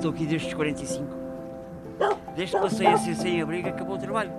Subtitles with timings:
[0.00, 1.06] Estou aqui desde os 45.
[2.34, 4.32] Desde que passei assim sem abrigo, acabou o trabalho.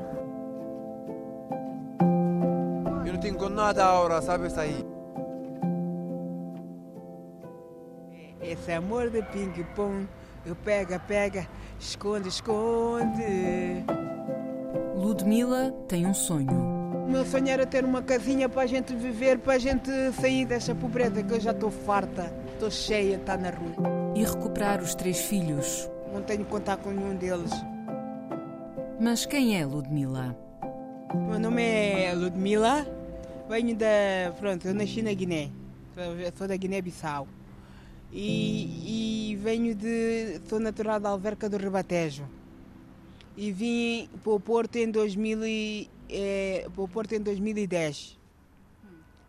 [3.05, 4.83] Eu não tenho nada agora, sabes aí?
[8.41, 10.07] Esse amor de ping-pong,
[10.47, 11.47] eu pega, pega,
[11.79, 13.85] esconde, esconde.
[14.95, 16.49] Ludmila tem um sonho.
[17.05, 20.43] O meu sonho era ter uma casinha para a gente viver, para a gente sair
[20.43, 24.00] dessa pobreza, que eu já estou farta, estou cheia, está na rua.
[24.15, 25.89] E recuperar os três filhos.
[26.13, 27.51] Não tenho contar com nenhum deles.
[28.99, 30.37] Mas quem é Ludmila?
[31.13, 32.85] Meu nome é Ludmila,
[33.49, 34.31] venho da.
[34.39, 35.49] Pronto, eu nasci na Guiné,
[36.37, 37.27] sou da Guiné-Bissau.
[38.13, 40.41] E, e, venho de.
[40.47, 42.27] sou natural da Alverca do Ribatejo.
[43.35, 48.19] E vim para o Porto em, 2000 e, é, para o Porto em 2010.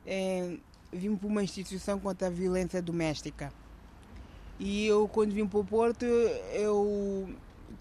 [0.04, 0.56] É,
[0.92, 3.52] vim para uma instituição contra a violência doméstica.
[4.64, 7.28] E eu, quando vim para o Porto, eu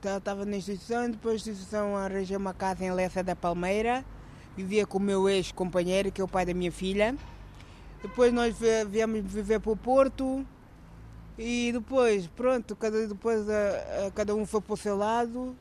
[0.04, 4.04] estava na instituição, depois da instituição arranjei uma casa em Lessa da Palmeira,
[4.58, 7.16] vivia com o meu ex-companheiro, que é o pai da minha filha.
[8.02, 8.56] Depois nós
[8.90, 10.44] viemos viver para o Porto
[11.38, 15.56] e depois, pronto, cada, depois a, a, cada um foi para o seu lado.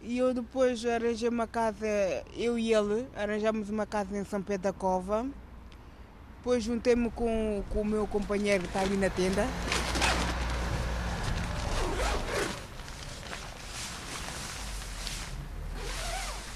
[0.00, 1.84] E eu depois arranjei uma casa,
[2.36, 5.26] eu e ele, arranjamos uma casa em São Pedro da Cova.
[6.36, 9.44] Depois juntei-me com, com o meu companheiro que está ali na tenda.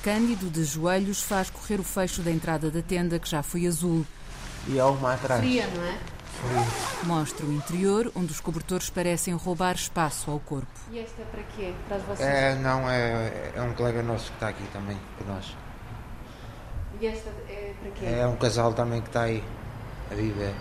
[0.06, 4.06] Cândido de joelhos faz correr o fecho da entrada da tenda que já foi azul.
[4.68, 5.40] E há uma atrás.
[5.40, 5.98] Fria, não é?
[6.30, 7.02] Fria.
[7.02, 10.68] Mostra o interior, onde os cobertores parecem roubar espaço ao corpo.
[10.92, 11.74] E esta é para quê?
[11.88, 12.20] Para vocês?
[12.20, 15.56] É, não, é, é um colega nosso que está aqui também, por nós.
[17.00, 18.06] E esta é para quê?
[18.06, 19.42] É um casal também que está aí
[20.12, 20.54] a viver.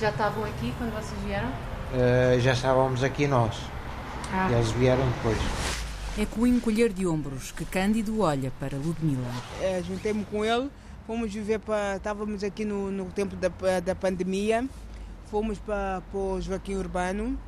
[0.00, 1.48] Já estavam aqui quando vocês vieram?
[1.48, 3.54] Uh, já estávamos aqui nós.
[4.32, 4.48] Ah.
[4.50, 5.67] E eles vieram depois.
[6.16, 9.30] É com o encolher de ombros que Cândido olha para Ludmila.
[9.60, 10.70] É, Juntei-me com ele,
[11.06, 11.96] fomos viver para.
[11.96, 13.48] Estávamos aqui no, no tempo da,
[13.80, 14.68] da pandemia,
[15.30, 17.38] fomos para, para o Joaquim Urbano.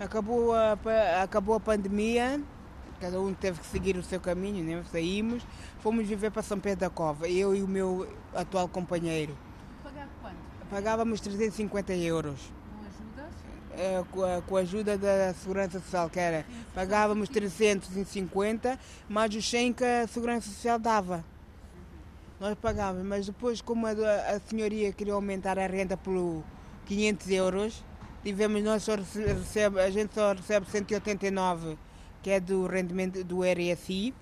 [0.00, 0.76] Acabou a,
[1.22, 2.40] acabou a pandemia,
[3.00, 4.82] cada um teve que seguir o seu caminho, né?
[4.90, 5.46] saímos.
[5.80, 9.36] Fomos viver para São Pedro da Cova, eu e o meu atual companheiro.
[9.82, 10.36] Pagar quanto?
[10.70, 12.40] Pagávamos 350 euros.
[13.74, 19.48] Com com, a, com a ajuda da Segurança Social, que era, pagávamos 350, mais os
[19.50, 21.24] 100 que a Segurança Social dava.
[22.38, 26.44] Nós pagávamos, mas depois, como a, a senhoria queria aumentar a renda por
[26.86, 27.84] 500 euros,
[28.22, 31.76] tivemos, nós só recebe, a gente só recebe 189,
[32.22, 34.14] que é do rendimento do RSI,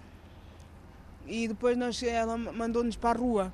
[1.27, 3.53] e depois nós, ela mandou-nos para a rua.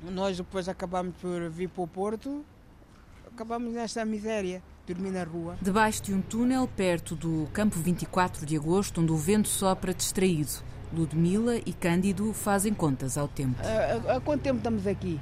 [0.00, 2.44] Nós depois acabamos por vir para o Porto,
[3.32, 5.56] acabamos nesta miséria dormir na rua.
[5.60, 10.66] Debaixo de um túnel perto do campo 24 de agosto, onde o vento sopra distraído.
[10.92, 13.56] Ludmila e Cândido fazem contas ao tempo.
[13.62, 15.20] Há, há quanto tempo estamos aqui?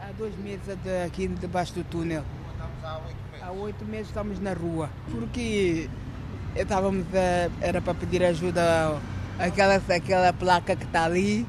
[0.00, 0.62] Há dois meses
[1.04, 2.22] aqui debaixo do túnel.
[3.42, 4.88] Há oito meses estamos na rua.
[5.10, 5.90] Porque
[6.54, 9.00] estávamos a, era para pedir ajuda
[9.38, 11.46] àquela, àquela placa que está ali.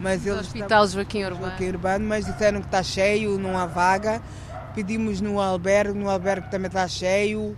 [0.00, 1.46] Mas eles Hospital Joaquim Urbano.
[1.46, 4.22] Joaquim Urbano, mas disseram que está cheio, não há vaga.
[4.74, 7.56] Pedimos no albergue, no albergue também está cheio.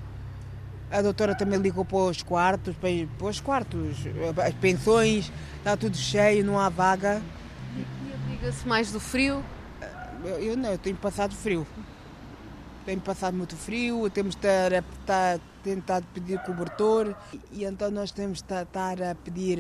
[0.91, 3.97] A doutora também ligou para os quartos, para, para os quartos,
[4.47, 7.21] as pensões, está tudo cheio, não há vaga.
[7.77, 9.43] E abriga-se mais do frio?
[10.25, 11.67] Eu, eu, não, eu tenho passado frio.
[12.87, 17.15] Tenho passado muito frio, temos de estar, tentado pedir cobertor
[17.51, 19.59] e então nós temos de estar a pedir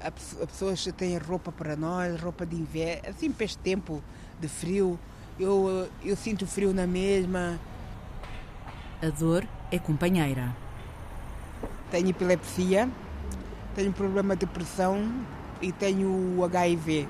[0.00, 4.02] a, a pessoas que têm roupa para nós, roupa de inverno, assim para este tempo
[4.38, 4.98] de frio.
[5.38, 7.58] Eu, eu sinto frio na mesma.
[9.00, 10.54] A dor é companheira.
[11.90, 12.88] Tenho epilepsia,
[13.74, 15.24] tenho problema de pressão
[15.60, 17.08] e tenho HIV.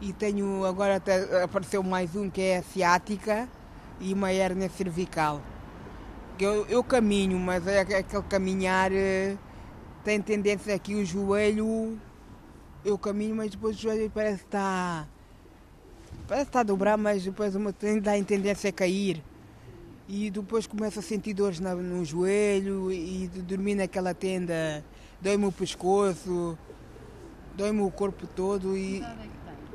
[0.00, 1.02] E tenho, agora
[1.42, 3.48] apareceu mais um que é a ciática
[4.00, 5.40] e uma hérnia cervical.
[6.38, 8.92] Eu, eu caminho, mas é aquele caminhar
[10.04, 11.98] tem tendência aqui o joelho,
[12.82, 15.06] eu caminho, mas depois o joelho parece estar
[16.26, 19.22] parece estar a dobrar, mas depois uma dá a tendência a cair.
[20.08, 24.82] E depois começo a sentir dores no, no joelho e dormir naquela tenda,
[25.20, 26.56] dói-me o pescoço,
[27.54, 29.04] dói-me o corpo todo e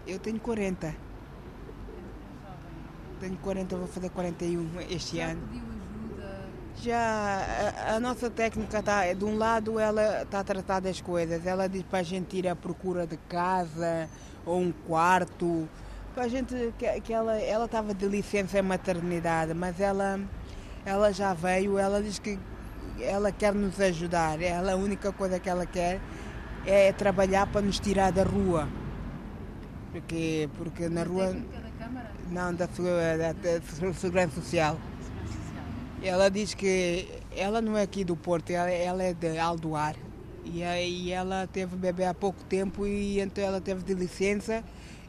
[0.07, 0.95] eu tenho 40.
[3.19, 5.41] Tenho 40, vou fazer 41 este Já ano.
[5.41, 6.49] pediu ajuda?
[6.81, 11.45] Já a, a nossa técnica está, de um lado ela está a tratar das coisas,
[11.45, 14.09] ela diz para a gente ir à procura de casa
[14.45, 15.69] ou um quarto,
[16.15, 20.19] A gente, que, que ela estava de licença em maternidade, mas ela,
[20.85, 22.37] ela já veio, ela diz que
[22.99, 24.39] ela quer nos ajudar.
[24.41, 25.99] Ela, a única coisa que ela quer
[26.65, 28.67] é trabalhar para nos tirar da rua.
[29.91, 31.35] Porque, porque na rua.
[32.29, 34.77] Não, da, da, da Segurança Social.
[36.01, 39.95] Ela diz que ela não é aqui do Porto, ela, ela é de Aldoar.
[40.45, 44.63] E aí ela teve bebê há pouco tempo e então ela teve de licença.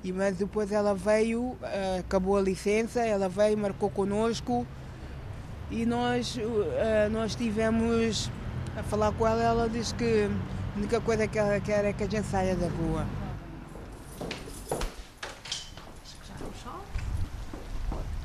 [0.05, 4.67] E, mas depois ela veio, eh, acabou a licença, ela veio, marcou connosco
[5.71, 8.31] e nós, eh, nós tivemos
[8.77, 9.43] a falar com ela.
[9.43, 10.29] Ela disse que
[10.75, 13.07] a única coisa que ela quer é que a gente saia da rua.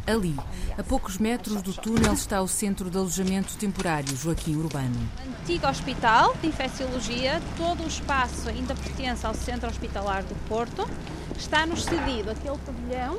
[0.06, 0.36] Ali,
[0.78, 5.00] a poucos metros do túnel, está o Centro de Alojamento Temporário Joaquim Urbano.
[5.44, 10.90] Antigo Hospital de Infecciologia, todo o espaço ainda pertence ao Centro Hospitalar do Porto.
[11.40, 13.18] Está-nos cedido aquele pavilhão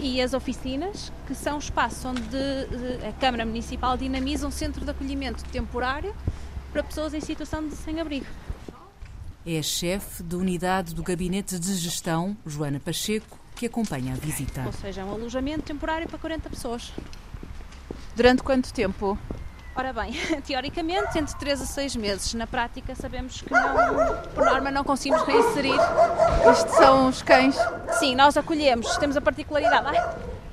[0.00, 4.90] e as oficinas, que são o espaço onde a Câmara Municipal dinamiza um centro de
[4.90, 6.14] acolhimento temporário
[6.72, 8.26] para pessoas em situação de sem-abrigo.
[9.44, 14.62] É a chefe da unidade do Gabinete de Gestão, Joana Pacheco, que acompanha a visita.
[14.64, 16.90] Ou seja, é um alojamento temporário para 40 pessoas.
[18.16, 19.16] Durante quanto tempo?
[19.78, 20.10] Ora bem,
[20.44, 22.34] teoricamente entre 3 a 6 meses.
[22.34, 23.74] Na prática sabemos que não,
[24.34, 25.78] por norma não conseguimos reinserir.
[26.50, 27.54] Isto são os cães?
[28.00, 29.96] Sim, nós acolhemos, temos a particularidade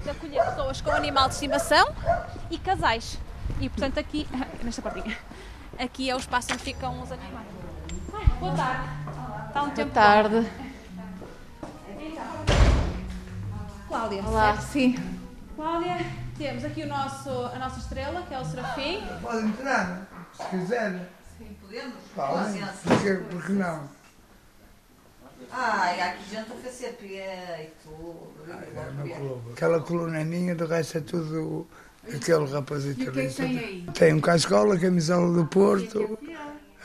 [0.04, 1.88] de acolher pessoas com animal de estimação
[2.52, 3.18] e casais.
[3.60, 4.28] E portanto aqui,
[4.64, 5.18] nesta partinha,
[5.80, 7.48] aqui é o espaço onde ficam os animais.
[8.14, 8.90] Ai, boa tarde.
[9.48, 10.52] Está um tempo Boa tarde.
[10.92, 11.06] Bom.
[13.88, 14.24] Cláudia.
[14.24, 14.68] Olá, certo?
[14.68, 14.96] sim.
[15.56, 15.98] Cláudia,
[16.38, 19.04] temos aqui o nosso, a nossa estrela, que é o Serafim.
[19.22, 21.10] Pode entrar, se quiser.
[21.38, 21.96] Sim, podemos?
[22.54, 22.74] Licença.
[22.84, 23.90] Porque, porque não?
[25.52, 28.34] Ai, há aqui gente a fazer pé e tudo.
[28.52, 29.52] É meu clube.
[29.54, 31.68] Aquela coluna é minha, do resto é tudo
[32.14, 33.88] aquele rapazito E o que é que tem aí?
[33.94, 36.18] Tem um cascola, camisola do Porto.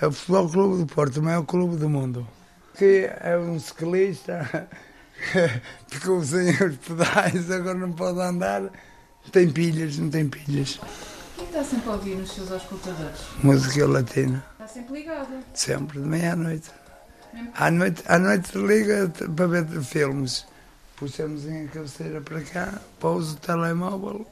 [0.00, 2.26] É o Futebol Clube do Porto, o maior clube do mundo.
[2.74, 4.68] Que é um ciclista,
[5.88, 8.70] ficou sem os pedais, agora não pode andar.
[9.32, 10.80] Tem pilhas, não tem pilhas.
[11.36, 13.20] Quem está sempre a ouvir nos seus auscultadores?
[13.42, 15.44] Música latina, Está sempre ligado.
[15.54, 16.70] sempre, de manhã à noite.
[17.54, 20.46] À noite, à noite liga para ver filmes.
[20.96, 24.26] Puxamos a cabeceira para cá, pouso o telemóvel.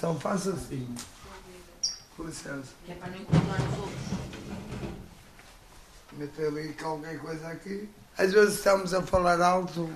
[0.00, 0.94] Só faço assim.
[2.16, 2.62] Com licença.
[2.86, 4.00] Que é para não incomodar os outros.
[6.12, 7.88] Meter ali qualquer coisa aqui.
[8.16, 9.90] Às vezes estamos a falar alto.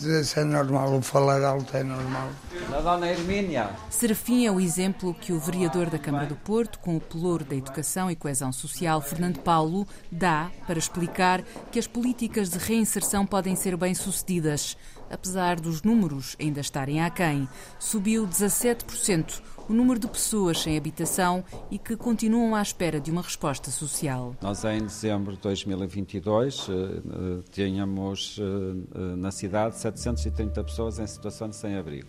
[0.00, 2.28] Isso é normal, o falar alto é normal.
[2.70, 3.70] Da dona Hermínia.
[3.90, 7.56] Serafim é o exemplo que o vereador da Câmara do Porto, com o pelouro da
[7.56, 11.42] Educação e Coesão Social, Fernando Paulo, dá para explicar
[11.72, 14.76] que as políticas de reinserção podem ser bem-sucedidas.
[15.10, 21.78] Apesar dos números ainda estarem aquém, subiu 17% o número de pessoas sem habitação e
[21.78, 24.34] que continuam à espera de uma resposta social.
[24.40, 31.50] Nós, em dezembro de 2022, eh, eh, tínhamos eh, na cidade 730 pessoas em situação
[31.50, 32.08] de sem-abrigo,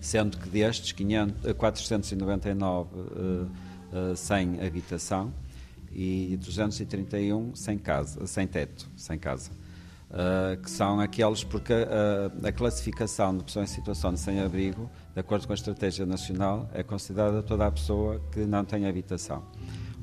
[0.00, 2.88] sendo que destes 500, 499
[4.16, 5.32] sem habitação
[5.90, 9.50] e 231 sem casa, sem teto, sem casa.
[10.08, 15.20] Uh, que são aqueles porque uh, a classificação de pessoa em situação de sem-abrigo, de
[15.20, 19.44] acordo com a Estratégia Nacional, é considerada toda a pessoa que não tem habitação.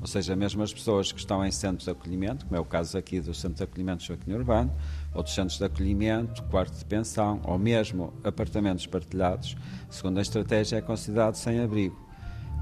[0.00, 2.96] Ou seja, mesmo as pessoas que estão em centros de acolhimento, como é o caso
[2.96, 4.72] aqui do Centro de Acolhimento Joaquim Urbano,
[5.12, 9.56] outros centros de acolhimento, quarto de pensão, ou mesmo apartamentos partilhados,
[9.90, 11.98] segundo a estratégia, é considerado sem-abrigo.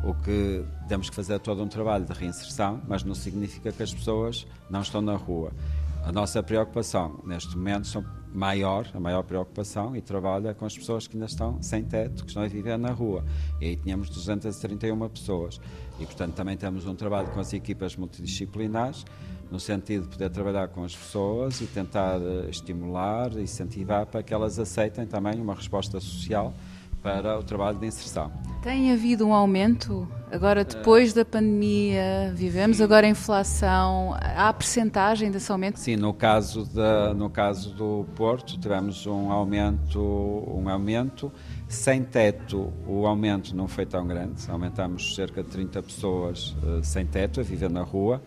[0.05, 3.93] O que temos que fazer todo um trabalho de reinserção, mas não significa que as
[3.93, 5.53] pessoas não estão na rua.
[6.05, 11.07] A nossa preocupação neste momento são maior, a maior preocupação e trabalha com as pessoas
[11.07, 13.25] que ainda estão sem teto, que estão a viver na rua.
[13.59, 15.59] E aí tínhamos 231 pessoas.
[15.99, 19.05] E, portanto, também temos um trabalho com as equipas multidisciplinares,
[19.51, 24.35] no sentido de poder trabalhar com as pessoas e tentar uh, estimular incentivar para que
[24.35, 26.53] elas aceitem também uma resposta social
[27.03, 28.33] para o trabalho de inserção.
[28.63, 30.09] Tem havido um aumento?
[30.35, 34.17] Agora, depois da pandemia, vivemos agora a inflação.
[34.21, 35.79] Há percentagem desse aumento?
[35.79, 41.31] Sim, no caso, da, no caso do Porto, tivemos um aumento, um aumento
[41.69, 42.73] sem teto.
[42.85, 47.45] O aumento não foi tão grande, aumentamos cerca de 30 pessoas uh, sem teto a
[47.45, 48.21] viver na rua.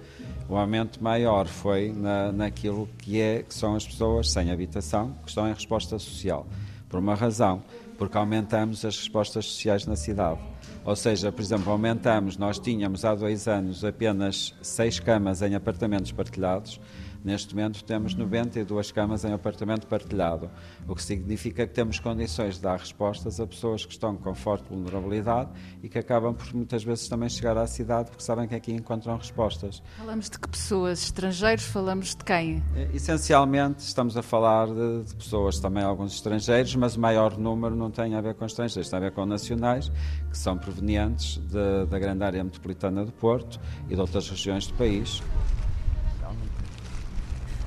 [0.47, 5.27] O aumento maior foi na, naquilo que, é, que são as pessoas sem habitação, que
[5.27, 6.47] estão em resposta social.
[6.87, 7.61] Por uma razão,
[7.97, 10.39] porque aumentamos as respostas sociais na cidade.
[10.87, 16.13] Ou seja, por exemplo, aumentamos, nós tínhamos há dois anos apenas seis camas em apartamentos
[16.13, 16.79] partilhados,
[17.23, 20.49] Neste momento temos 92 camas em apartamento partilhado,
[20.87, 24.67] o que significa que temos condições de dar respostas a pessoas que estão com forte
[24.69, 25.49] vulnerabilidade
[25.81, 29.17] e que acabam por muitas vezes também chegar à cidade porque sabem que aqui encontram
[29.17, 29.81] respostas.
[29.97, 31.03] Falamos de que pessoas?
[31.03, 31.65] Estrangeiros?
[31.65, 32.63] Falamos de quem?
[32.75, 37.75] É, essencialmente estamos a falar de, de pessoas, também alguns estrangeiros, mas o maior número
[37.75, 39.91] não tem a ver com estrangeiros, tem a ver com nacionais
[40.29, 43.59] que são provenientes de, da grande área metropolitana do Porto
[43.89, 45.21] e de outras regiões do país.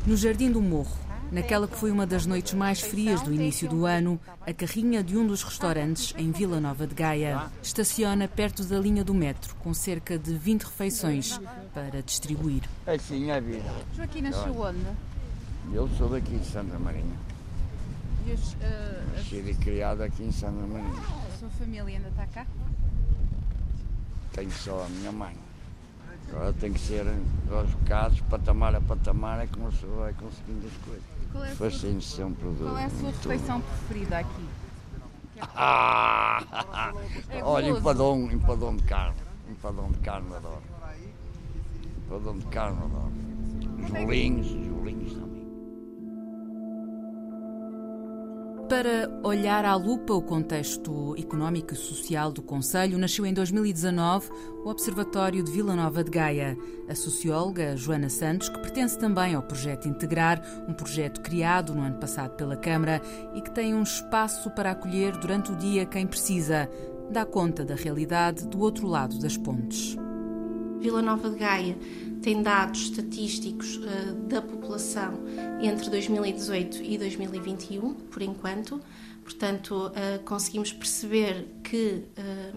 [0.06, 0.96] No Jardim do Morro,
[1.30, 5.16] naquela que foi uma das noites mais frias do início do ano, a carrinha de
[5.16, 9.74] um dos restaurantes em Vila Nova de Gaia estaciona perto da linha do metro, com
[9.74, 11.38] cerca de 20 refeições
[11.74, 12.62] para distribuir.
[12.86, 13.70] Assim é a vida.
[13.94, 14.78] Joaquim nasceu onde?
[15.72, 17.16] Eu sou daqui de Santa Marinha.
[18.26, 21.02] E uh, Nascido e criado aqui em Santa Marinha.
[21.32, 22.46] a sua família ainda está cá?
[24.32, 25.34] Tenho só a minha mãe.
[26.32, 27.04] Agora tem que ser
[27.50, 31.02] aos bocados, patamar a patamar, é que uma pessoa vai conseguindo as coisas.
[31.32, 34.48] Qual é sua, Fascínio sempre qual é a sua refeição preferida aqui?
[35.54, 36.92] Ah!
[37.30, 39.16] É Olha, empadão, empadão de carne.
[39.48, 40.62] Empadão de carne adoro.
[42.06, 43.12] Empadão de carne adoro.
[43.84, 44.46] Os bolinhos,
[48.70, 54.30] Para olhar à lupa o contexto económico e social do Conselho, nasceu em 2019
[54.64, 56.56] o Observatório de Vila Nova de Gaia.
[56.88, 61.98] A socióloga Joana Santos, que pertence também ao projeto Integrar, um projeto criado no ano
[61.98, 63.02] passado pela Câmara
[63.34, 66.70] e que tem um espaço para acolher durante o dia quem precisa,
[67.10, 69.96] dá conta da realidade do outro lado das pontes.
[70.78, 71.76] Vila Nova de Gaia
[72.22, 75.20] tem dados estatísticos eh, da população
[75.60, 78.80] entre 2018 e 2021, por enquanto.
[79.22, 82.52] Portanto, eh, conseguimos perceber que eh,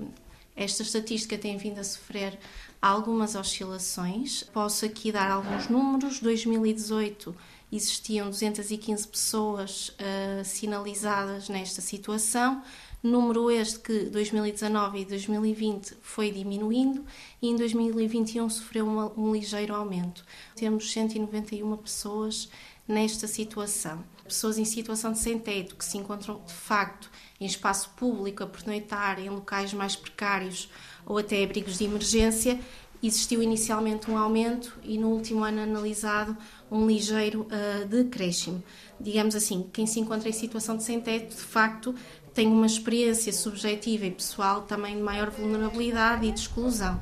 [0.55, 2.38] esta estatística tem vindo a sofrer
[2.82, 4.43] algumas oscilações.
[4.43, 6.20] Posso aqui dar alguns números.
[6.20, 7.36] 2018
[7.72, 9.96] existiam 215 pessoas
[10.43, 12.62] sinalizadas nesta situação.
[13.03, 17.03] Número este que 2019 e 2020 foi diminuindo
[17.41, 20.24] e em 2021 sofreu uma- um ligeiro aumento.
[20.55, 22.48] Temos 191 pessoas
[22.88, 24.01] nesta situação.
[24.24, 29.19] Pessoas em situação de sem-teto que se encontram de facto em espaço público a pernoitar
[29.19, 30.69] em locais mais precários
[31.05, 32.57] ou até abrigos de emergência.
[33.01, 36.38] Existiu inicialmente um aumento e no último ano analisado
[36.72, 38.63] um ligeiro ah, decréscimo.
[38.98, 41.93] Digamos assim, quem se encontra em situação de sem-teto, de facto,
[42.33, 46.99] tem uma experiência subjetiva e pessoal também de maior vulnerabilidade e de exclusão.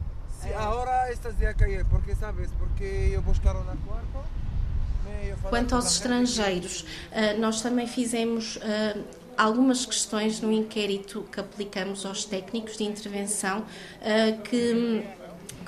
[5.49, 8.97] Quanto aos estrangeiros, ah, nós também fizemos ah,
[9.37, 13.63] algumas questões no inquérito que aplicamos aos técnicos de intervenção
[14.01, 15.05] ah, que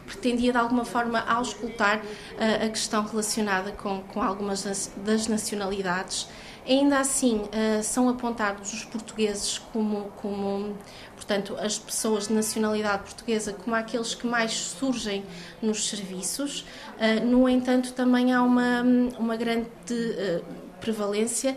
[0.06, 2.02] pretendia de alguma forma auscultar
[2.38, 6.28] a questão relacionada com, com algumas das nacionalidades.
[6.66, 10.78] Ainda assim, ah, são apontados os portugueses como, como,
[11.16, 15.26] portanto, as pessoas de nacionalidade portuguesa como aqueles que mais surgem
[15.62, 16.66] nos serviços.
[16.98, 18.82] Ah, no entanto, também há uma,
[19.20, 20.42] uma grande ah,
[20.80, 21.56] prevalência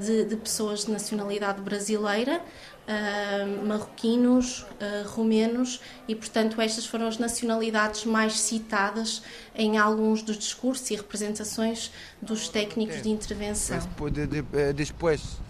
[0.00, 2.42] de, de pessoas de nacionalidade brasileira,
[2.88, 9.22] ah, marroquinos, ah, romenos e, portanto, estas foram as nacionalidades mais citadas
[9.54, 11.90] em alguns dos discursos e representações
[12.22, 13.76] dos técnicos de intervenção.
[13.78, 14.74] Después, de- de- eh,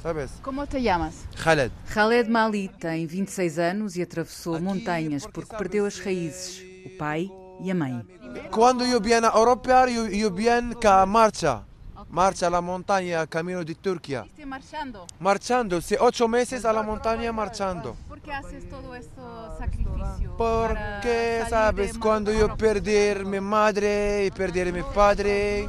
[0.03, 0.31] sabes?
[0.43, 1.15] Como te chamas?
[1.37, 1.73] Khaled.
[1.95, 7.31] Khaled Mali tem 26 anos e atravessou montanhas porque perdeu as raízes, o pai
[7.61, 8.05] e a mãe.
[8.51, 11.63] Quando eu vim à Europa, eu, eu vim com a marcha.
[12.11, 14.25] Marcha a la montaña, camino de Turquía.
[14.47, 15.07] Marchando.
[15.21, 17.97] Marchando, sí, ocho meses a la montaña marchando.
[18.09, 19.21] Por que haces todo este
[19.59, 20.31] sacrifício?
[20.39, 25.69] Porque, sabes, quando eu perder minha madre e perder meu padre,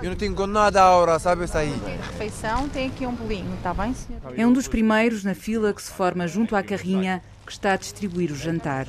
[0.00, 1.74] eu não tenho nada agora, sabes aí.
[2.00, 4.20] refeição tem aqui um bolinho, está bem, senhor?
[4.36, 7.76] É um dos primeiros na fila que se forma junto à carrinha que está a
[7.76, 8.86] distribuir o jantar.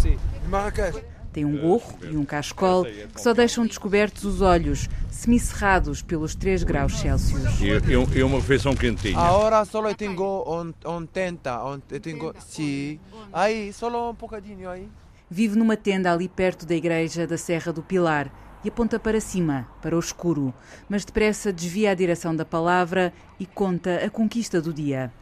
[0.00, 1.15] Sim, de Marrakech.
[1.36, 6.62] Tem um gorro e um cachecol que só deixam descobertos os olhos, semicerrados pelos 3
[6.64, 7.60] graus Celsius.
[7.60, 9.18] E, e, e uma refeição quentinha.
[9.18, 12.98] Agora só eu tenho on- 80, on- eu tenho, sim,
[13.30, 14.88] aí, só um bocadinho aí.
[15.28, 18.32] Vive numa tenda ali perto da igreja da Serra do Pilar
[18.64, 20.54] e aponta para cima, para o escuro,
[20.88, 25.12] mas depressa desvia a direção da palavra e conta a conquista do dia.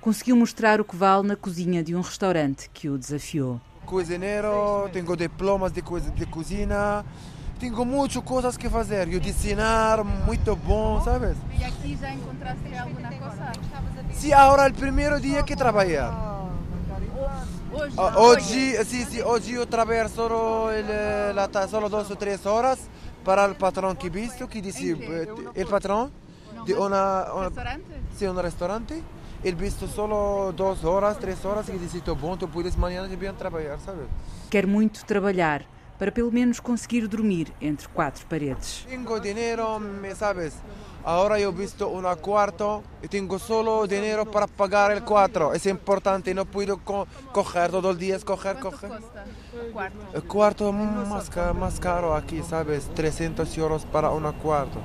[0.00, 3.60] Conseguiu mostrar o que vale na cozinha de um restaurante que o desafiou.
[3.86, 7.04] Cozinheiro, tenho diplomas de, cozi- de cozinha,
[7.58, 9.08] tenho muitas coisas que fazer.
[9.10, 11.36] Eu ensinar, muito bom, sabes?
[11.58, 13.52] E aqui já encontraste alguma coisa?
[14.12, 16.12] Sim, agora é o primeiro dia que trabalhar.
[17.72, 17.96] Hoje?
[18.18, 21.38] Hoje, sim, sim, hoje eu trabalho só, ele,
[21.68, 22.78] só duas ou três horas,
[23.24, 26.10] para o patrão que visto, que disse, o patrão
[26.64, 27.52] de uma, uma,
[28.16, 29.02] sim, um restaurante,
[29.42, 33.32] ele visto só duas horas, três horas, e disse, estou bom, tu puedes amanhã bem
[33.34, 34.02] trabalhar, sabe?
[34.50, 35.64] Quer muito trabalhar,
[35.98, 38.86] para pelo menos conseguir dormir entre quatro paredes.
[38.88, 40.54] Tenho dinheiro, me sabes?
[41.04, 45.52] Agora eu visto um quarto e tenho solo dinheiro para pagar o quarto.
[45.52, 48.90] É importante, não posso co correr todos os dias, correr, correr.
[50.12, 52.88] O quarto é mais, mais caro aqui, sabes?
[52.88, 54.80] 300 euros para um quarto.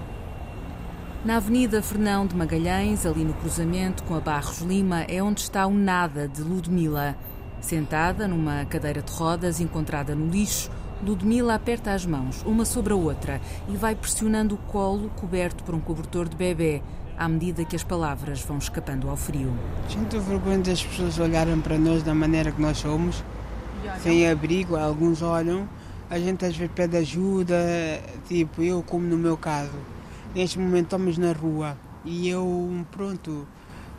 [1.24, 5.68] Na Avenida Fernão de Magalhães, ali no cruzamento com a Barros Lima, é onde está
[5.68, 7.16] o nada de Ludmila.
[7.60, 10.72] Sentada numa cadeira de rodas encontrada no lixo,
[11.06, 15.76] Ludmila aperta as mãos, uma sobre a outra, e vai pressionando o colo coberto por
[15.76, 16.82] um cobertor de bebê,
[17.16, 19.54] à medida que as palavras vão escapando ao frio.
[19.90, 23.24] Sinto vergonha das pessoas olharem para nós da maneira que nós somos,
[24.02, 25.70] sem abrigo, alguns olham.
[26.10, 27.56] A gente às vezes pede ajuda,
[28.28, 29.78] tipo eu, como no meu caso.
[30.34, 33.46] Neste momento estamos na rua e eu, pronto,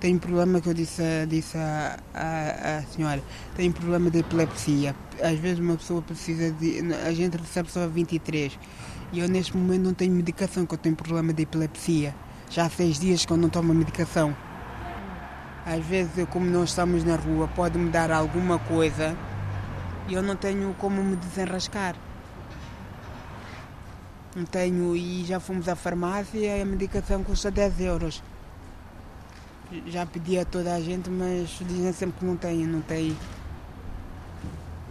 [0.00, 3.22] tenho problema que eu disse, disse à, à, à, senhora,
[3.54, 4.96] tenho problema de epilepsia.
[5.22, 6.80] Às vezes uma pessoa precisa de.
[7.06, 8.58] A gente recebe só 23.
[9.12, 12.14] E eu neste momento não tenho medicação, que eu tenho problema de epilepsia.
[12.48, 14.34] Já há seis dias que eu não tomo medicação.
[15.66, 19.14] Às vezes, como nós estamos na rua, pode me dar alguma coisa
[20.08, 21.94] e eu não tenho como me desenrascar.
[24.34, 28.22] Não tenho, e já fomos à farmácia e a medicação custa 10 euros
[29.86, 33.16] já pedi a toda a gente, mas dizem sempre que não tem, não tem.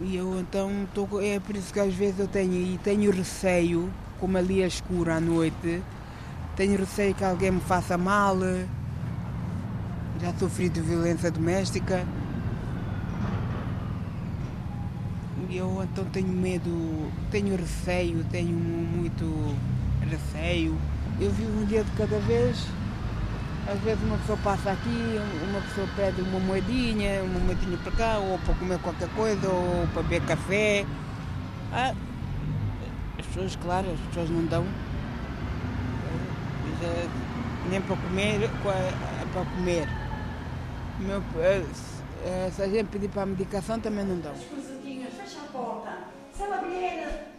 [0.00, 3.90] E eu então tô, é por isso que às vezes eu tenho e tenho receio,
[4.18, 5.82] como ali é escuro à noite,
[6.56, 8.36] tenho receio que alguém me faça mal.
[10.20, 12.04] Já sofri de violência doméstica.
[15.31, 19.56] E eu então tenho medo, tenho receio, tenho muito
[20.08, 20.76] receio.
[21.20, 22.66] Eu vivo um dia de cada vez.
[23.66, 28.18] Às vezes uma pessoa passa aqui, uma pessoa pede uma moedinha, uma moedinha para cá,
[28.18, 30.84] ou para comer qualquer coisa, ou para beber café.
[31.72, 31.94] Ah,
[33.18, 34.66] as pessoas, claro, as pessoas não dão.
[37.70, 39.88] Nem para comer, para comer.
[42.52, 44.34] Se a gente pedir para a medicação também não dão.
[45.54, 46.08] A.
[46.32, 47.32] Se ela vier,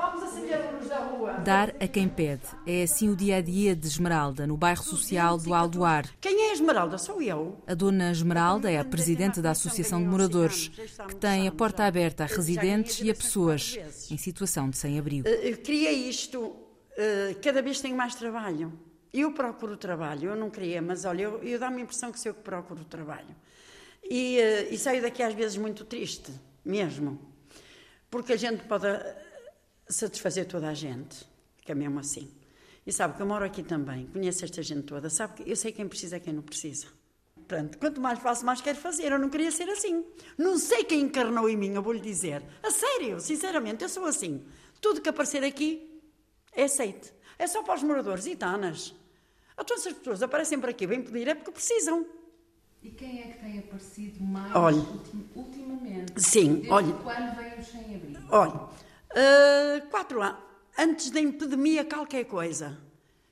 [0.00, 1.32] Vamos acender a luz da rua.
[1.44, 2.44] Dar a quem pede.
[2.66, 6.06] É assim o dia a dia de Esmeralda, no bairro social do Aldoar.
[6.20, 6.96] Quem é Esmeralda?
[6.96, 7.58] Sou eu.
[7.66, 10.68] A dona Esmeralda é a presidente da Associação de Moradores,
[11.06, 13.78] que tem a porta aberta a residentes e a pessoas
[14.10, 15.28] em situação de sem-abrigo.
[15.28, 16.56] Uh, criei isto, uh,
[17.42, 18.72] cada vez tenho mais trabalho.
[19.12, 22.30] Eu procuro trabalho, eu não queria, mas olha, eu, eu dá-me a impressão que sou
[22.30, 23.36] eu que procuro trabalho.
[24.02, 24.38] E,
[24.70, 26.32] e saio daqui às vezes muito triste,
[26.64, 27.29] mesmo.
[28.10, 28.86] Porque a gente pode
[29.88, 31.26] satisfazer toda a gente,
[31.62, 32.30] que é mesmo assim.
[32.86, 35.70] E sabe que eu moro aqui também, conheço esta gente toda, sabe que eu sei
[35.70, 36.86] quem precisa e quem não precisa.
[37.50, 39.10] Portanto, quanto mais faço, mais quero fazer.
[39.10, 40.04] Eu não queria ser assim.
[40.38, 42.44] Não sei quem encarnou em mim, eu vou lhe dizer.
[42.62, 44.44] A sério, sinceramente, eu sou assim.
[44.80, 46.00] Tudo que aparecer aqui
[46.52, 47.12] é aceite.
[47.36, 48.94] É só para os moradores e tanas.
[49.66, 52.06] Todas as pessoas aparecem por aqui, vêm pedir, é porque precisam.
[52.82, 54.82] E quem é que tem aparecido mais olha,
[55.34, 56.20] ultimamente?
[56.20, 56.92] Sim, Desde olha.
[56.94, 58.18] quando veio os sem-abrigo?
[58.30, 60.40] Olha, uh, quatro anos.
[60.78, 62.78] Antes da epidemia, qualquer coisa.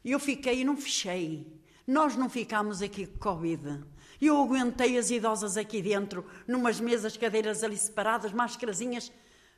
[0.04, 1.46] Eu fiquei e não fechei.
[1.86, 3.84] Nós não ficámos aqui com Covid.
[4.20, 9.10] Eu aguentei as idosas aqui dentro, numas mesas, cadeiras ali separadas, máscarazinhas.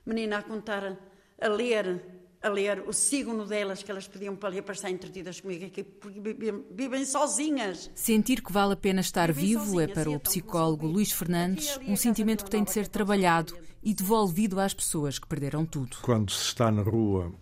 [0.06, 0.96] Menina a contar,
[1.40, 5.40] a ler, a ler o signo delas que elas pediam para ler para estar entretidas
[5.40, 7.90] comigo aqui, porque vivem, vivem sozinhas.
[7.94, 12.44] Sentir que vale a pena estar vivo é para o psicólogo Luís Fernandes um sentimento
[12.44, 15.98] que tem de ser trabalhado e devolvido às pessoas que perderam tudo.
[16.02, 17.32] Quando se está na rua,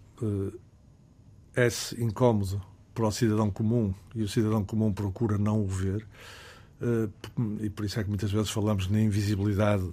[1.55, 2.61] é-se incómodo
[2.93, 6.05] para o cidadão comum e o cidadão comum procura não o ver.
[7.61, 9.89] E por isso é que muitas vezes falamos na invisibilidade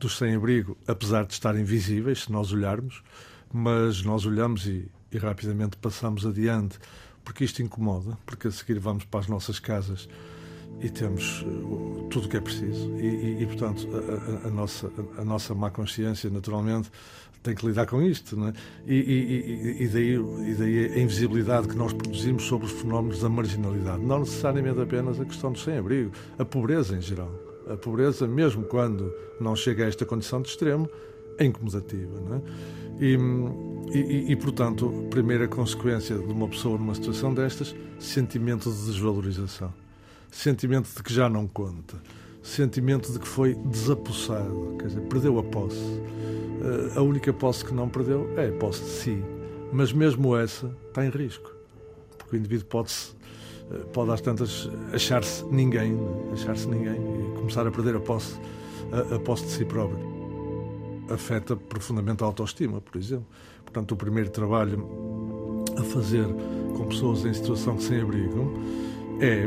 [0.00, 3.02] dos sem-abrigo, apesar de estarem visíveis, se nós olharmos,
[3.52, 6.78] mas nós olhamos e, e, rapidamente passamos adiante,
[7.24, 10.08] porque isto incomoda, porque a seguir vamos para as nossas casas
[10.80, 12.90] e temos uh, tudo o que é preciso.
[12.96, 16.90] E, e, e portanto, a, a, a, nossa, a nossa má consciência, naturalmente,
[17.42, 18.36] tem que lidar com isto.
[18.36, 18.52] Não é?
[18.86, 24.02] e, e, daí, e daí a invisibilidade que nós produzimos sobre os fenómenos da marginalidade.
[24.02, 27.32] Não necessariamente apenas a questão do sem-abrigo, a pobreza em geral.
[27.68, 30.88] A pobreza, mesmo quando não chega a esta condição de extremo,
[31.38, 32.20] é incomodativa.
[32.20, 32.40] Não é?
[33.00, 33.16] E,
[33.96, 39.72] e, e, portanto, primeira consequência de uma pessoa numa situação destas, sentimento de desvalorização,
[40.30, 41.96] sentimento de que já não conta,
[42.42, 46.02] sentimento de que foi desapossado, quer dizer, perdeu a posse.
[46.96, 49.24] A única posse que não perdeu é a posse de si.
[49.72, 51.52] mas mesmo essa está em risco,
[52.16, 52.92] porque o indivíduo pode,
[53.92, 55.96] pode às tantas achar-se ninguém,
[56.32, 58.38] achar-se ninguém e começar a perder a posse,
[58.90, 60.17] a, a posse de si próprio.
[61.10, 63.26] Afeta profundamente a autoestima, por exemplo.
[63.64, 66.26] Portanto, o primeiro trabalho a fazer
[66.76, 68.52] com pessoas em situação de sem-abrigo
[69.20, 69.46] é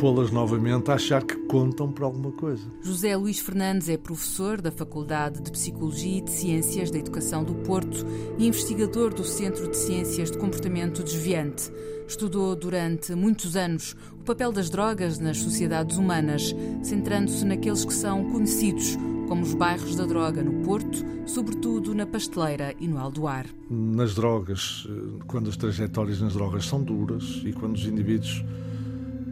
[0.00, 2.62] pô-las novamente a achar que contam para alguma coisa.
[2.80, 7.54] José Luís Fernandes é professor da Faculdade de Psicologia e de Ciências da Educação do
[7.54, 8.06] Porto
[8.38, 11.70] e investigador do Centro de Ciências de Comportamento Desviante.
[12.08, 18.24] Estudou durante muitos anos o papel das drogas nas sociedades humanas, centrando-se naqueles que são
[18.32, 18.96] conhecidos
[19.30, 23.46] como os bairros da droga no Porto, sobretudo na Pasteleira e no Aldoar.
[23.70, 24.88] Nas drogas,
[25.28, 28.44] quando as trajetórias nas drogas são duras e quando os indivíduos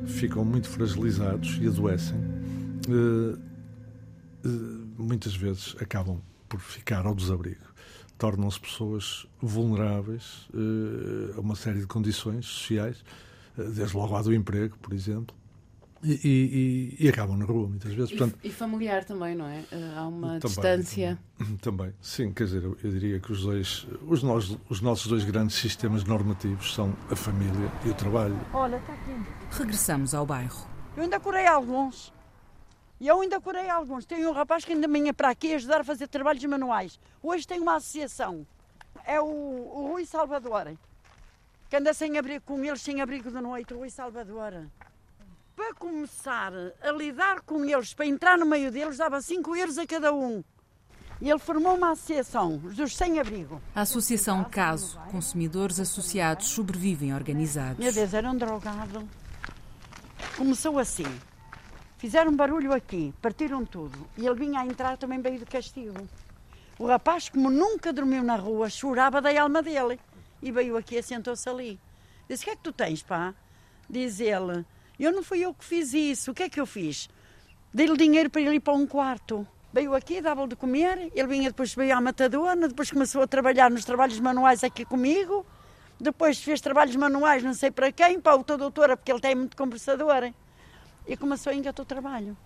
[0.07, 2.17] ficam muito fragilizados e adoecem,
[4.97, 7.67] muitas vezes acabam por ficar ao desabrigo.
[8.17, 10.49] Tornam-se pessoas vulneráveis
[11.37, 13.03] a uma série de condições sociais,
[13.57, 15.35] desde logo à do emprego, por exemplo,
[16.03, 18.11] e, e, e, acabam na rua muitas vezes.
[18.11, 19.65] Portanto, e, familiar também, não é?
[19.97, 21.19] Há uma também, distância.
[21.63, 25.25] Também, sim, quer dizer, eu, eu diria que os dois, os, nós, os nossos dois
[25.25, 28.37] grandes sistemas normativos são a família e o trabalho.
[28.53, 29.13] Olha, está aqui.
[29.53, 30.67] Regressamos ao bairro.
[30.97, 32.13] Eu ainda curei alguns.
[33.01, 34.05] E eu ainda curei alguns.
[34.05, 36.99] Tem um rapaz que ainda vinha para aqui ajudar a fazer trabalhos manuais.
[37.23, 38.45] Hoje tem uma associação.
[39.05, 40.77] É o, o Rui Salvador.
[41.71, 43.75] Que anda sem abrigo com eles, sem abrigo de noite.
[43.75, 44.67] O Rui Salvador
[45.59, 49.85] para começar a lidar com eles, para entrar no meio deles, dava 5 euros a
[49.85, 50.45] cada um.
[51.21, 53.61] E ele formou uma associação, os dos sem-abrigo.
[53.75, 57.77] A Associação Caso, consumidores associados sobrevivem organizados.
[57.77, 59.09] Meu Deus, era um drogado.
[60.37, 61.13] Começou assim.
[61.97, 63.99] Fizeram barulho aqui, partiram tudo.
[64.17, 66.09] E ele vinha a entrar também veio de castigo.
[66.79, 69.99] O rapaz, como nunca dormiu na rua, chorava da alma dele.
[70.41, 71.81] E veio aqui e sentou-se ali.
[72.29, 73.35] Disse: O que é que tu tens, pá?
[73.91, 74.65] Diz ele:
[75.05, 76.31] eu não fui eu que fiz isso.
[76.31, 77.09] O que é que eu fiz?
[77.73, 79.47] Dei-lhe dinheiro para ele ir para um quarto.
[79.73, 81.11] Veio aqui, dava-lhe de comer.
[81.15, 85.45] Ele vinha depois veio à matadona, depois começou a trabalhar nos trabalhos manuais aqui comigo.
[86.01, 89.57] Depois fez trabalhos manuais, não sei para quem, para a doutora, porque ele tem muito
[89.57, 90.33] conversador.
[91.07, 92.37] E começou a engatar o trabalho.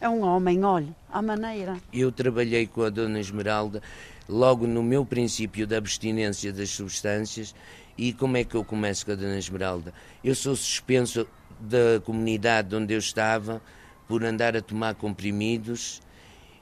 [0.00, 1.76] É um homem, olha, à maneira.
[1.92, 3.82] Eu trabalhei com a Dona Esmeralda
[4.28, 7.54] logo no meu princípio da abstinência das substâncias.
[7.96, 9.94] E como é que eu começo com a Dona Esmeralda?
[10.22, 11.26] Eu sou suspenso
[11.60, 13.60] da comunidade onde eu estava
[14.08, 16.00] por andar a tomar comprimidos.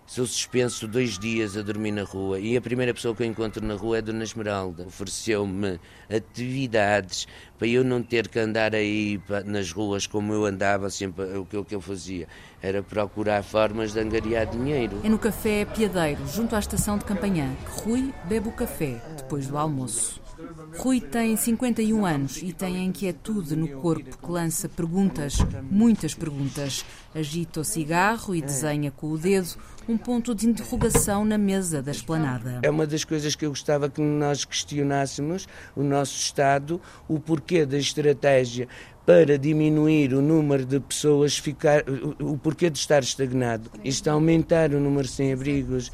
[0.07, 3.65] Sou suspenso dois dias a dormir na rua e a primeira pessoa que eu encontro
[3.65, 4.87] na rua é a Dona Esmeralda.
[4.87, 5.81] Ofereceu-me
[6.15, 7.27] atividades
[7.59, 11.57] para eu não ter que andar aí nas ruas como eu andava, sempre o que,
[11.57, 12.29] o que eu fazia
[12.61, 15.01] era procurar formas de angariar dinheiro.
[15.03, 19.47] É no Café Piadeiro, junto à estação de Campanhã, que Rui bebe o café depois
[19.47, 20.24] do almoço.
[20.79, 25.39] Rui tem 51 anos e tem a inquietude no corpo que lança perguntas,
[25.71, 26.85] muitas perguntas.
[27.15, 29.57] Agita o cigarro e desenha com o dedo
[29.89, 32.61] um ponto de interrogação na mesa da esplanada.
[32.63, 37.65] É uma das coisas que eu gostava que nós questionássemos, o nosso Estado, o porquê
[37.65, 38.67] da estratégia
[39.07, 41.85] para diminuir o número de pessoas ficar,
[42.21, 43.71] o porquê de estar estagnado.
[43.85, 45.93] Isto aumentar o número sem abrigos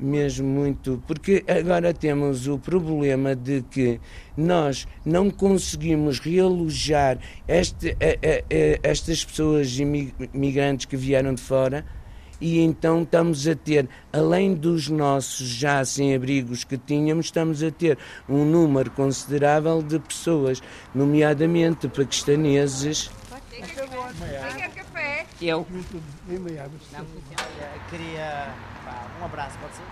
[0.00, 4.00] mesmo muito, porque agora temos o problema de que
[4.36, 11.84] nós não conseguimos realojar este, a, a, a, estas pessoas imigrantes que vieram de fora
[12.40, 17.98] e então estamos a ter, além dos nossos já sem-abrigos que tínhamos, estamos a ter
[18.28, 20.62] um número considerável de pessoas,
[20.94, 23.10] nomeadamente paquistaneses.
[25.40, 25.50] Café?
[25.50, 25.66] Eu.
[27.88, 28.54] Queria
[29.20, 29.82] um abraço, pode ser?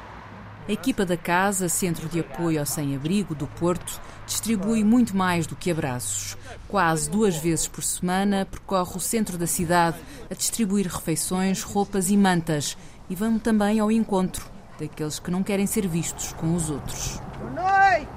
[0.68, 5.56] A equipa da Casa, Centro de Apoio ao Sem-Abrigo do Porto, distribui muito mais do
[5.56, 6.36] que abraços.
[6.68, 9.96] Quase duas vezes por semana percorre o centro da cidade
[10.30, 12.76] a distribuir refeições, roupas e mantas
[13.08, 14.44] e vão também ao encontro
[14.78, 17.18] daqueles que não querem ser vistos com os outros.
[17.38, 18.08] Boa noite!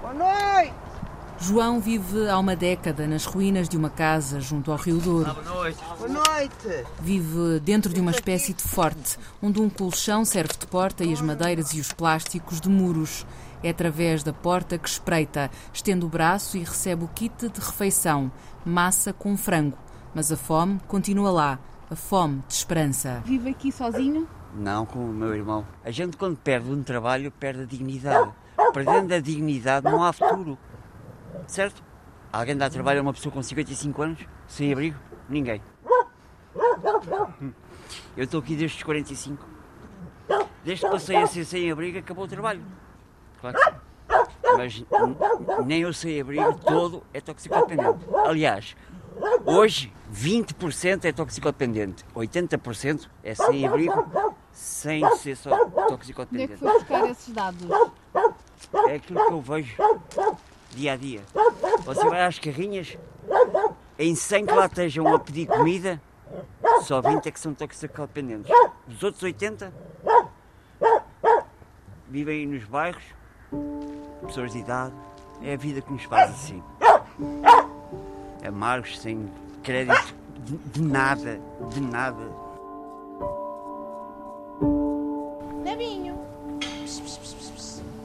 [0.00, 0.81] Boa noite!
[1.42, 5.28] João vive há uma década nas ruínas de uma casa junto ao Rio Douro.
[5.28, 5.78] Ah, boa noite.
[5.98, 6.86] Boa noite.
[7.00, 11.20] Vive dentro de uma espécie de forte, onde um colchão serve de porta e as
[11.20, 13.26] madeiras e os plásticos de muros.
[13.60, 18.30] É através da porta que espreita, estende o braço e recebe o kit de refeição,
[18.64, 19.76] massa com frango.
[20.14, 21.58] Mas a fome continua lá,
[21.90, 23.20] a fome de esperança.
[23.26, 24.28] Vive aqui sozinho?
[24.54, 25.66] Não, com o meu irmão.
[25.84, 28.30] A gente quando perde um trabalho perde a dignidade.
[28.72, 30.56] Perdendo a dignidade não há futuro.
[31.52, 31.84] Certo?
[32.32, 34.98] Alguém dá trabalho a uma pessoa com 55 anos, sem abrigo?
[35.28, 35.60] Ninguém.
[38.16, 39.46] Eu estou aqui desde os 45.
[40.64, 42.64] Desde que passei a ser sem abrigo, acabou o trabalho.
[43.38, 43.76] Claro que sim.
[44.56, 48.06] Mas nem o sem abrigo todo é toxicodependente.
[48.24, 48.74] Aliás,
[49.44, 54.10] hoje 20% é toxicodependente, 80% é sem abrigo,
[54.52, 56.54] sem ser só toxicodependente.
[56.64, 57.68] Onde é que foi buscar esses dados?
[58.88, 59.76] É aquilo que eu vejo
[60.74, 61.20] dia a dia.
[61.84, 62.96] Você vai às carrinhas,
[63.98, 66.00] em 100 que lá estejam a pedir comida,
[66.82, 68.50] só 20 é que são toxicodependentes.
[68.88, 69.72] Os outros 80
[72.08, 73.02] vivem nos bairros,
[74.26, 74.94] pessoas de idade.
[75.42, 76.62] É a vida que nos faz assim.
[78.46, 79.28] Amargos, sem
[79.62, 82.22] crédito de, de nada, de nada.
[85.64, 86.18] Nebinho.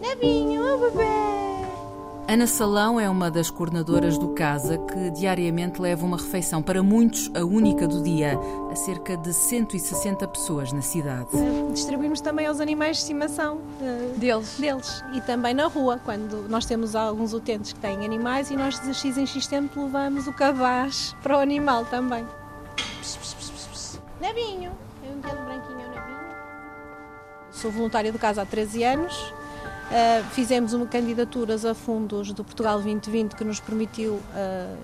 [0.02, 1.37] Nebinho, meu bebê.
[2.30, 7.32] Ana Salão é uma das coordenadoras do Casa que diariamente leva uma refeição para muitos,
[7.34, 8.38] a única do dia,
[8.70, 11.30] a cerca de 160 pessoas na cidade.
[11.72, 14.58] Distribuímos também aos animais de estimação eh, deles.
[14.60, 18.78] deles e também na rua, quando nós temos alguns utentes que têm animais e nós
[18.78, 22.26] de X em X tempo levamos o cabaz para o animal também.
[24.20, 24.74] Nebinho.
[25.02, 26.18] Tem um dedo branquinho ao Nebinho.
[27.52, 29.34] Sou voluntária do Casa há 13 anos.
[29.88, 34.22] Uh, fizemos uma candidaturas a fundos do Portugal 2020 que nos permitiu uh,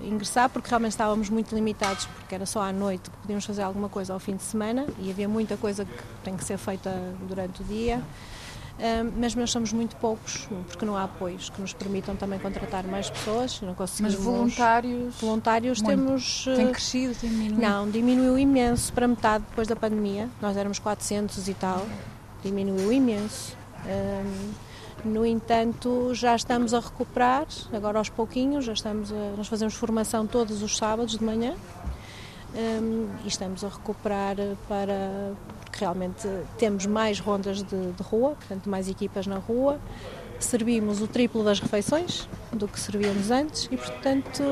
[0.02, 3.90] ingressar, porque realmente estávamos muito limitados, porque era só à noite que podíamos fazer alguma
[3.90, 6.90] coisa ao fim de semana e havia muita coisa que tem que ser feita
[7.28, 7.98] durante o dia.
[8.78, 12.84] Uh, mas nós somos muito poucos, porque não há apoios que nos permitam também contratar
[12.84, 13.60] mais pessoas.
[13.60, 14.14] Não conseguimos...
[14.14, 15.14] Mas voluntários?
[15.20, 15.96] Voluntários muito.
[15.96, 16.44] temos.
[16.46, 17.60] Tem crescido, tem diminuído?
[17.60, 20.30] Não, diminuiu imenso para metade depois da pandemia.
[20.40, 21.86] Nós éramos 400 e tal,
[22.42, 23.54] diminuiu imenso.
[25.04, 30.26] No entanto, já estamos a recuperar, agora aos pouquinhos, já estamos a, nós fazemos formação
[30.26, 31.54] todos os sábados de manhã
[32.54, 34.36] um, e estamos a recuperar
[34.66, 39.78] para, porque realmente temos mais rondas de, de rua, portanto mais equipas na rua,
[40.38, 44.42] servimos o triplo das refeições do que servíamos antes e, portanto,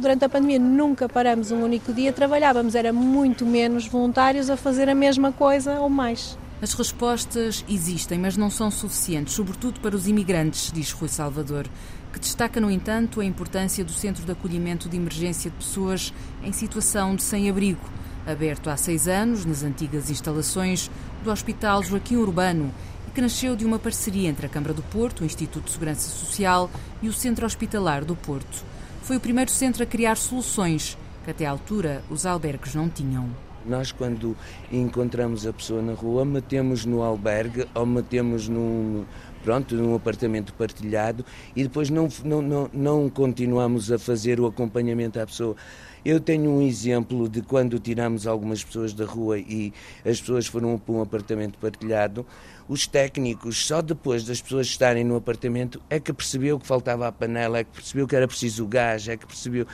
[0.00, 4.88] durante a pandemia nunca paramos um único dia, trabalhávamos, era muito menos voluntários a fazer
[4.88, 6.36] a mesma coisa ou mais.
[6.62, 11.66] As respostas existem, mas não são suficientes, sobretudo para os imigrantes, diz Rui Salvador,
[12.12, 16.52] que destaca, no entanto, a importância do Centro de Acolhimento de Emergência de Pessoas em
[16.52, 17.80] situação de sem-abrigo,
[18.26, 20.90] aberto há seis anos nas antigas instalações
[21.24, 22.70] do Hospital Joaquim Urbano
[23.08, 26.10] e que nasceu de uma parceria entre a Câmara do Porto, o Instituto de Segurança
[26.10, 26.70] Social
[27.00, 28.64] e o Centro Hospitalar do Porto.
[29.02, 33.49] Foi o primeiro centro a criar soluções que até à altura os albergues não tinham.
[33.64, 34.36] Nós, quando
[34.72, 39.04] encontramos a pessoa na rua, metemos no albergue ou metemos num,
[39.42, 45.20] pronto, num apartamento partilhado e depois não, não, não, não continuamos a fazer o acompanhamento
[45.20, 45.56] à pessoa.
[46.02, 49.70] Eu tenho um exemplo de quando tiramos algumas pessoas da rua e
[50.04, 52.24] as pessoas foram para um apartamento partilhado,
[52.66, 57.12] os técnicos, só depois das pessoas estarem no apartamento, é que percebeu que faltava a
[57.12, 59.66] panela, é que percebeu que era preciso gás, é que percebeu.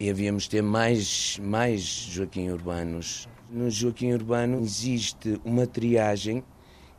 [0.00, 3.28] E havíamos ter mais, mais Joaquim Urbanos.
[3.50, 6.42] No Joaquim Urbano existe uma triagem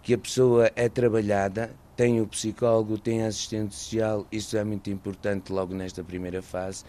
[0.04, 4.92] que a pessoa é trabalhada, tem o psicólogo, tem a assistente social, isso é muito
[4.92, 6.84] importante logo nesta primeira fase.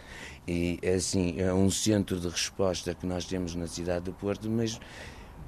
[0.46, 4.78] E assim, é um centro de resposta que nós temos na cidade do Porto, mas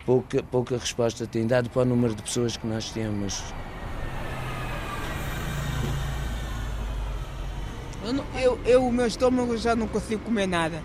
[0.07, 3.43] pouca, pouca resposta tem dado para o número de pessoas que nós temos.
[8.05, 10.83] Eu, não- eu, eu, o meu estômago já não consigo comer nada.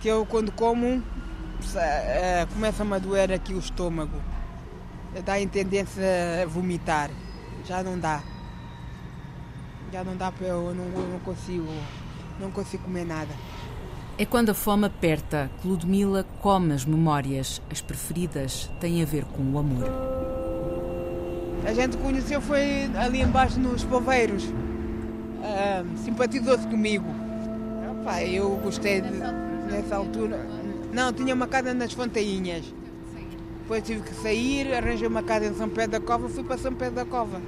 [0.00, 1.02] Que eu quando como
[1.76, 4.16] eh, começa-me a doer aqui o estômago.
[5.24, 6.02] Dá em tendência
[6.42, 7.10] a vomitar.
[7.66, 8.22] Já não dá.
[9.92, 11.68] Já não dá para eu, eu não, eu não consigo.
[12.40, 13.30] Não consigo comer nada.
[14.18, 17.60] É quando a fome aperta que Ludmila come as memórias.
[17.70, 19.84] As preferidas têm a ver com o amor.
[21.66, 24.44] A gente conheceu foi ali embaixo nos poveiros.
[25.42, 27.06] Ah, Simpatizou-se comigo.
[27.90, 29.10] Opa, eu gostei de,
[29.70, 30.38] nessa altura.
[30.92, 32.64] Não, tinha uma casa nas Fontainhas.
[33.62, 36.74] Depois tive que sair, arranjei uma casa em São Pedro da Cova, fui para São
[36.74, 37.40] Pedro da Cova.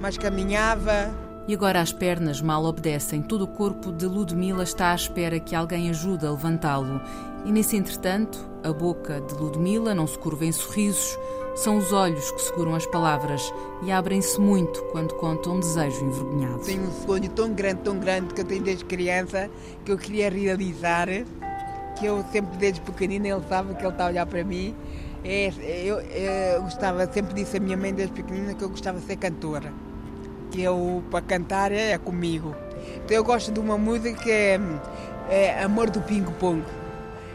[0.00, 1.14] Mas caminhava.
[1.46, 3.22] E agora as pernas mal obedecem.
[3.22, 7.00] Todo o corpo de Ludmila está à espera que alguém ajude a levantá-lo.
[7.44, 11.18] E nesse entretanto, a boca de Ludmila não se curva em sorrisos.
[11.54, 16.60] São os olhos que seguram as palavras e abrem-se muito quando conta um desejo envergonhado.
[16.60, 19.50] Tenho um sonho tão grande, tão grande que eu tenho desde criança
[19.84, 21.08] que eu queria realizar.
[21.98, 24.74] Que eu sempre desde pequenina ele sabe que ele está a olhar para mim.
[25.24, 25.52] É,
[25.84, 29.16] eu, eu gostava, sempre disse a minha mãe desde pequenina que eu gostava de ser
[29.16, 29.72] cantora.
[30.50, 32.56] Que eu, para cantar, é comigo.
[33.04, 34.58] Então eu gosto de uma música que é,
[35.28, 36.62] é Amor do Ping Pong.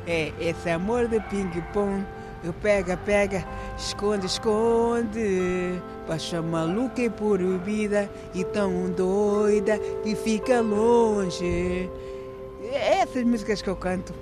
[0.07, 2.05] É esse amor do ping pong,
[2.41, 3.45] eu pega, pega,
[3.77, 11.89] Esconde, esconde, paixão maluca e proibida e tão doida que fica longe.
[12.63, 14.13] É essas músicas que eu canto.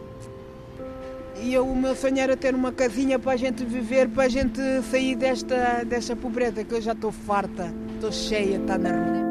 [1.41, 4.29] E eu, o meu sonho era ter uma casinha para a gente viver, para a
[4.29, 9.24] gente sair desta, desta pobreza, que eu já estou farta, estou cheia, está na rua.